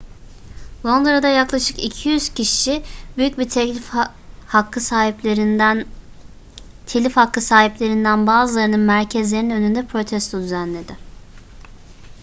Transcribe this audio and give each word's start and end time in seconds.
londra'da 0.85 1.27
yaklaşık 1.27 1.83
200 1.83 2.29
kişi 2.29 2.83
büyük 3.17 3.51
telif 3.51 3.89
hakkı 4.47 4.81
sahiplerinden 7.41 8.27
bazılarının 8.27 8.79
merkezlerinin 8.79 9.55
önünde 9.55 9.85
protesto 9.87 10.39
düzenledi 10.41 10.97